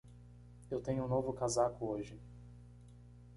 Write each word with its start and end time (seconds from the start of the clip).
Eu 0.71 0.81
tenho 0.81 1.05
um 1.05 1.07
novo 1.07 1.31
casaco 1.31 1.85
hoje. 1.85 2.19